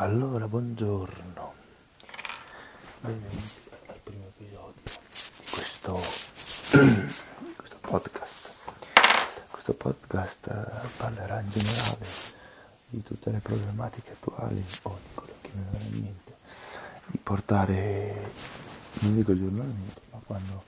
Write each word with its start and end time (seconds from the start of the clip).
Allora, 0.00 0.46
buongiorno, 0.46 1.54
benvenuti 3.00 3.68
al 3.88 3.98
primo 4.00 4.26
episodio 4.28 4.74
di 4.84 5.50
questo, 5.50 6.00
questo 7.56 7.78
podcast. 7.80 8.50
Questo 9.50 9.74
podcast 9.74 10.46
eh, 10.46 10.88
parlerà 10.98 11.40
in 11.40 11.50
generale 11.50 12.06
di 12.86 13.02
tutte 13.02 13.32
le 13.32 13.40
problematiche 13.40 14.12
attuali 14.12 14.64
o 14.82 14.98
di 15.02 15.14
quello 15.14 15.34
che 15.40 15.50
mi 15.54 15.64
viene 15.68 15.84
in 15.86 16.02
mente, 16.04 16.36
di 17.06 17.18
portare, 17.20 18.30
non 19.00 19.16
dico 19.16 19.36
giornalmente, 19.36 20.00
ma 20.12 20.20
quando, 20.24 20.62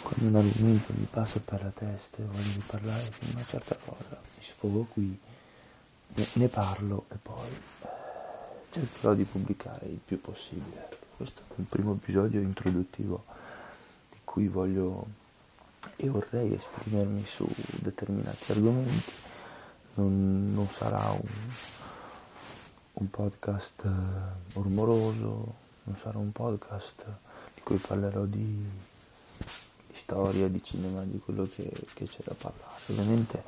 quando 0.00 0.28
un 0.28 0.46
argomento 0.46 0.94
mi 0.96 1.06
passa 1.10 1.40
per 1.40 1.62
la 1.62 1.72
testa 1.74 2.22
e 2.22 2.24
voglio 2.24 2.52
di 2.54 2.64
parlare 2.66 3.10
di 3.20 3.32
una 3.34 3.44
certa 3.44 3.76
cosa, 3.76 4.18
mi 4.34 4.42
sfogo 4.42 4.86
qui, 4.94 5.20
ne, 6.34 6.48
parlo 6.48 7.06
e 7.10 7.16
poi 7.16 7.48
eh, 7.48 7.88
cercherò 8.70 9.14
di 9.14 9.24
pubblicare 9.24 9.86
il 9.86 10.00
più 10.04 10.20
possibile. 10.20 10.88
Questo 11.16 11.42
è 11.48 11.52
il 11.56 11.64
primo 11.64 11.92
episodio 11.92 12.40
introduttivo 12.40 13.24
di 14.10 14.18
cui 14.24 14.48
voglio 14.48 15.06
e 15.96 16.08
vorrei 16.08 16.54
esprimermi 16.54 17.24
su 17.24 17.48
determinati 17.76 18.52
argomenti. 18.52 19.12
Non, 19.94 20.52
non 20.52 20.68
sarà 20.68 21.10
un, 21.10 21.28
un 22.92 23.10
podcast 23.10 23.84
eh, 23.84 23.88
rumoroso, 24.54 25.54
non 25.84 25.96
sarà 26.00 26.18
un 26.18 26.30
podcast 26.32 27.04
di 27.54 27.60
cui 27.62 27.76
parlerò 27.78 28.24
di, 28.24 28.64
di 29.86 29.94
storia, 29.94 30.48
di 30.48 30.62
cinema, 30.62 31.02
di 31.02 31.18
quello 31.18 31.44
che, 31.44 31.70
che 31.94 32.04
c'è 32.04 32.22
da 32.24 32.34
parlare. 32.34 32.80
Ovviamente 32.88 33.42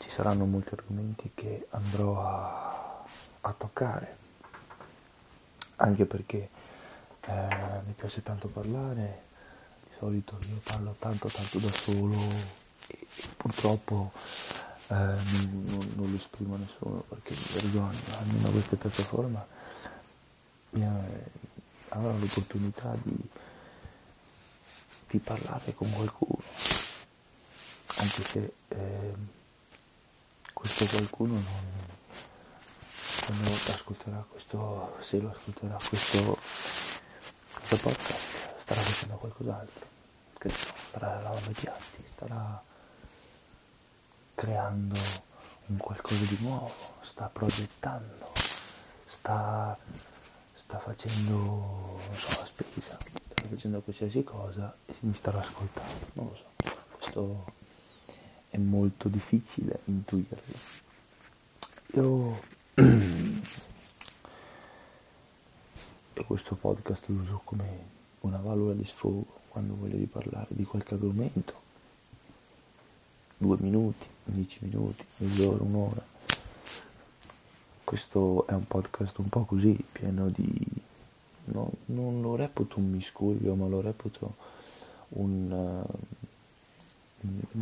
ci 0.00 0.10
saranno 0.10 0.44
molti 0.44 0.74
argomenti 0.74 1.30
che 1.34 1.68
andrò 1.70 2.20
a 2.20 2.80
a 3.42 3.52
toccare, 3.52 4.16
anche 5.76 6.04
perché 6.04 6.48
eh, 7.20 7.80
mi 7.86 7.92
piace 7.96 8.22
tanto 8.22 8.48
parlare, 8.48 9.22
di 9.88 9.94
solito 9.96 10.38
io 10.48 10.60
parlo 10.62 10.94
tanto 10.98 11.28
tanto 11.28 11.58
da 11.58 11.70
solo 11.70 12.16
e, 12.86 12.98
e 13.14 13.28
purtroppo 13.36 14.12
eh, 14.88 14.94
non, 14.94 15.64
non, 15.66 15.92
non, 15.96 16.10
lo 16.10 16.16
esprimo 16.16 16.54
a 16.54 16.58
nessuno 16.58 17.04
perché 17.08 17.32
mi 17.34 17.60
vergogno, 17.60 18.00
almeno 18.18 18.50
questa 18.50 18.76
piattaforma 18.76 19.46
mi 20.70 20.84
avrà 21.88 22.12
l'opportunità 22.12 22.94
di, 23.02 23.16
di 25.08 25.18
parlare 25.18 25.74
con 25.74 25.90
qualcuno, 25.92 26.42
anche 27.96 28.22
se 28.22 28.52
eh, 28.68 29.38
questo 30.60 30.84
qualcuno 30.84 31.32
non 31.32 31.70
quando 33.24 33.50
ascolterà 33.50 34.24
questo, 34.28 34.96
se 35.00 35.20
lo 35.20 35.30
ascolterà 35.30 35.78
questo, 35.88 36.36
questo 37.54 37.76
podcast, 37.76 38.60
starà 38.60 38.80
facendo 38.80 39.16
qualcos'altro, 39.16 39.86
che 40.36 40.48
so, 40.50 40.68
starà 40.88 41.20
lavando 41.22 41.50
i 41.50 41.54
piatti, 41.54 42.04
starà 42.06 42.62
creando 44.34 44.98
un 45.66 45.76
qualcosa 45.78 46.24
di 46.24 46.36
nuovo, 46.40 46.72
sta 47.00 47.30
progettando, 47.32 48.32
sta, 49.06 49.78
sta 50.52 50.78
facendo, 50.78 51.34
non 51.34 52.16
so, 52.16 52.40
la 52.40 52.46
spesa, 52.46 52.98
sta 53.28 53.48
facendo 53.48 53.80
qualsiasi 53.80 54.24
cosa 54.24 54.74
e 54.84 54.94
mi 55.00 55.14
starà 55.14 55.40
ascoltando, 55.40 56.06
non 56.14 56.26
lo 56.26 56.34
so, 56.34 56.74
questo 56.98 57.58
è 58.50 58.58
molto 58.58 59.08
difficile 59.08 59.80
intuirlo. 59.84 60.52
Io 61.94 62.40
e 62.74 63.44
questo 66.26 66.56
podcast 66.56 67.08
lo 67.08 67.20
uso 67.20 67.40
come 67.44 67.98
una 68.20 68.38
valvola 68.38 68.74
di 68.74 68.84
sfogo 68.84 69.38
quando 69.48 69.74
voglio 69.74 69.96
di 69.96 70.06
parlare 70.06 70.48
di 70.50 70.64
qualche 70.64 70.94
argomento. 70.94 71.68
Due 73.36 73.56
minuti, 73.60 74.06
dieci 74.24 74.58
minuti, 74.62 75.04
mezz'ora, 75.16 75.62
un'ora. 75.62 76.04
Questo 77.84 78.46
è 78.46 78.52
un 78.52 78.66
podcast 78.66 79.18
un 79.18 79.28
po' 79.28 79.44
così, 79.44 79.76
pieno 79.90 80.28
di... 80.28 80.66
No, 81.46 81.70
non 81.86 82.20
lo 82.20 82.36
reputo 82.36 82.78
un 82.78 82.90
miscuglio, 82.90 83.54
ma 83.54 83.66
lo 83.66 83.80
reputo 83.80 84.34
un, 85.10 85.50
uh, 85.50 86.19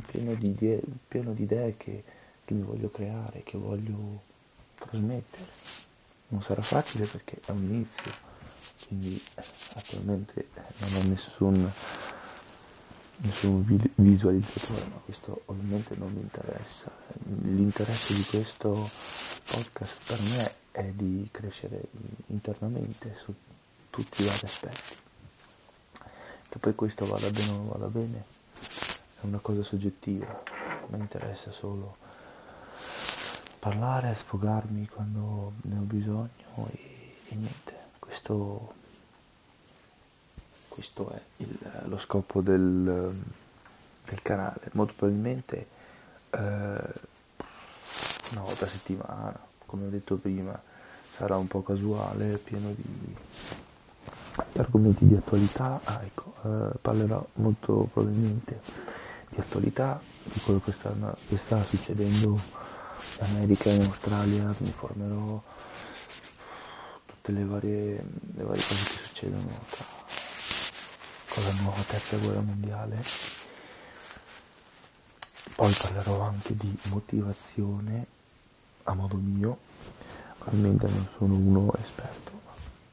pieno, 0.07 0.35
di 0.35 0.49
idee, 0.49 0.81
pieno 1.09 1.33
di 1.33 1.43
idee 1.43 1.77
che, 1.77 2.05
che 2.45 2.55
mi 2.55 2.63
voglio 2.63 2.91
creare, 2.91 3.43
che 3.43 3.59
voglio 3.59 4.23
trasmettere. 4.79 5.47
Non 6.29 6.43
sarà 6.43 6.63
facile 6.63 7.07
perché 7.07 7.41
è 7.45 7.51
un 7.51 7.65
inizio, 7.65 8.13
quindi 8.87 9.21
eh, 9.35 9.43
attualmente 9.75 10.49
non 10.79 10.95
ho 10.95 11.09
nessun, 11.09 11.73
nessun 13.17 13.91
visualizzatore, 13.95 14.85
ma 14.91 14.97
questo 15.05 15.43
ovviamente 15.47 15.97
non 15.97 16.13
mi 16.13 16.21
interessa. 16.21 16.91
L'interesse 17.43 18.15
di 18.15 18.25
questo 18.25 18.91
podcast 19.51 20.07
per 20.07 20.21
me 20.21 20.55
è 20.71 20.85
di 20.93 21.29
crescere 21.33 21.81
internamente 22.27 23.17
su 23.23 23.35
tutti 23.91 24.23
i 24.23 24.27
vari 24.27 24.45
aspetti. 24.45 24.97
Che 26.51 26.59
poi 26.59 26.75
questo 26.75 27.07
vada 27.07 27.31
bene 27.31 27.51
o 27.51 27.57
non 27.57 27.69
vada 27.69 27.87
bene 27.87 28.37
è 29.21 29.27
una 29.27 29.39
cosa 29.39 29.63
soggettiva, 29.63 30.43
mi 30.89 30.99
interessa 30.99 31.51
solo 31.51 31.97
parlare, 33.59 34.15
sfogarmi 34.15 34.89
quando 34.89 35.53
ne 35.63 35.79
ho 35.79 35.83
bisogno 35.83 36.69
e, 36.71 37.17
e 37.29 37.35
niente, 37.35 37.75
questo, 37.99 38.73
questo 40.69 41.11
è 41.11 41.21
il, 41.39 41.59
lo 41.87 41.99
scopo 41.99 42.41
del, 42.41 43.13
del, 44.05 44.23
canale. 44.23 44.71
Molto 44.73 44.95
probabilmente 44.97 45.67
eh, 46.31 46.39
una 46.39 48.41
volta 48.41 48.65
a 48.65 48.69
settimana, 48.69 49.39
come 49.67 49.87
ho 49.87 49.91
detto 49.91 50.15
prima, 50.17 50.59
sarà 51.17 51.37
un 51.37 51.49
po' 51.49 51.65
casuale, 51.65 52.39
pieno 52.39 52.73
di 52.73 53.17
argomenti 54.57 55.07
di 55.07 55.17
attualità. 55.17 55.81
Ah, 55.83 56.01
ecco, 56.05 56.35
eh, 56.45 56.79
parlerò 56.81 57.27
molto 57.35 57.89
probabilmente 57.93 58.61
attualità, 59.41 60.01
di 60.23 60.41
quello 60.41 60.61
che 60.61 60.73
sta, 60.73 60.93
che 61.29 61.39
sta 61.39 61.63
succedendo 61.63 62.41
in 63.19 63.25
America 63.27 63.71
in 63.71 63.83
Australia 63.83 64.45
mi 64.59 64.67
informerò 64.67 65.43
tutte 67.07 67.33
le 67.33 67.45
varie, 67.45 68.05
le 68.35 68.43
varie 68.43 68.63
cose 68.63 68.85
che 68.85 69.03
succedono 69.03 69.61
tra, 69.71 69.85
con 71.29 71.45
la 71.45 71.53
nuova 71.63 71.83
terza 71.83 72.17
guerra 72.17 72.41
mondiale. 72.41 73.03
Poi 75.55 75.73
parlerò 75.73 76.21
anche 76.21 76.57
di 76.57 76.77
motivazione 76.85 78.07
a 78.85 78.95
modo 78.95 79.17
mio, 79.17 79.59
ovviamente 80.45 80.87
non 80.89 81.09
sono 81.17 81.35
uno 81.35 81.73
esperto, 81.83 82.31
ma 82.45 82.53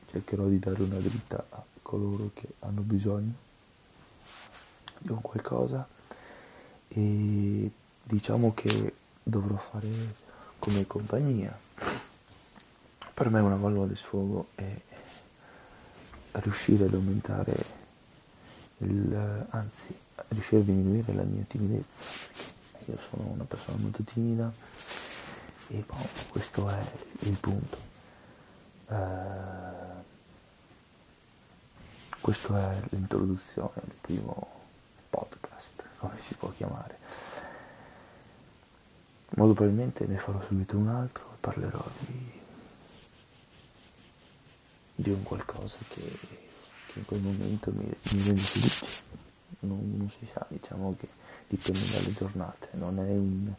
cercherò 0.09 0.45
di 0.47 0.59
dare 0.59 0.81
una 0.81 0.97
dritta 0.97 1.45
a 1.49 1.63
coloro 1.81 2.31
che 2.33 2.47
hanno 2.59 2.81
bisogno 2.81 3.33
di 4.97 5.11
un 5.11 5.21
qualcosa 5.21 5.87
e 6.97 7.71
diciamo 8.03 8.53
che 8.53 8.93
dovrò 9.21 9.57
fare 9.57 9.87
come 10.59 10.87
compagnia. 10.87 11.57
Per 13.13 13.29
me 13.29 13.39
una 13.41 13.55
valvola 13.55 13.87
di 13.87 13.95
sfogo 13.95 14.47
è 14.55 14.81
riuscire 16.31 16.85
ad 16.85 16.93
aumentare 16.93 17.65
il, 18.79 19.45
anzi 19.49 19.93
riuscire 20.29 20.61
a 20.61 20.63
diminuire 20.63 21.13
la 21.13 21.23
mia 21.23 21.43
timidezza 21.47 22.27
perché 22.71 22.91
io 22.91 22.97
sono 23.09 23.31
una 23.33 23.43
persona 23.43 23.77
molto 23.77 24.03
timida 24.03 24.51
e 25.67 25.83
boh, 25.85 25.95
questo 26.29 26.69
è 26.69 26.91
il 27.19 27.37
punto 27.39 27.77
uh, 28.87 30.03
questo 32.19 32.57
è 32.57 32.81
l'introduzione 32.89 33.81
del 33.85 33.95
primo 34.01 34.64
come 35.97 36.19
si 36.27 36.33
può 36.35 36.51
chiamare 36.55 36.97
Molto 39.35 39.53
probabilmente 39.53 40.05
ne 40.05 40.17
farò 40.17 40.41
subito 40.43 40.77
un 40.77 40.87
altro 40.87 41.31
e 41.33 41.37
parlerò 41.41 41.83
di, 41.99 42.31
di 44.95 45.09
un 45.09 45.23
qualcosa 45.23 45.77
che, 45.89 46.01
che, 46.01 46.99
in 46.99 47.05
quel 47.05 47.19
momento 47.19 47.71
mi, 47.71 47.83
mi 47.83 48.23
rende 48.23 48.39
felice. 48.39 49.03
Non, 49.59 49.97
non, 49.97 50.09
si 50.09 50.25
sa, 50.25 50.45
diciamo 50.47 50.95
che 50.97 51.07
dipende 51.47 51.81
dalle 51.91 52.13
giornate, 52.13 52.69
non 52.73 52.99
è 52.99 53.09
un, 53.09 53.51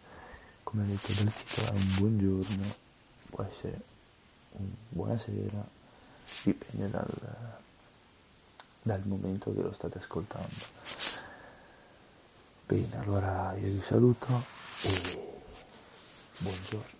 come 0.62 0.86
detto 0.86 1.12
dal 1.12 1.32
titolo, 1.34 1.66
è 1.66 1.72
un 1.72 1.94
buongiorno, 1.98 2.64
può 3.30 3.44
essere 3.44 3.80
un 4.52 4.70
buonasera, 4.88 5.68
dipende 6.44 6.90
dal, 6.90 7.56
dal 8.82 9.02
momento 9.04 9.52
che 9.52 9.60
lo 9.60 9.72
state 9.72 9.98
ascoltando. 9.98 11.05
Bene, 12.66 12.98
allora 12.98 13.54
io 13.60 13.68
vi 13.68 13.80
saluto 13.86 14.26
e 14.82 15.34
Buongiorno. 16.38 16.95